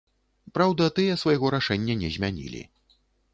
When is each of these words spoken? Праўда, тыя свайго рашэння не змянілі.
Праўда, 0.55 0.87
тыя 0.99 1.17
свайго 1.23 1.51
рашэння 1.57 1.97
не 2.01 2.09
змянілі. 2.17 2.61